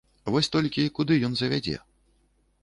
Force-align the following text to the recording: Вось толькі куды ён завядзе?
Вось 0.35 0.47
толькі 0.55 0.85
куды 0.99 1.19
ён 1.29 1.37
завядзе? 1.43 1.77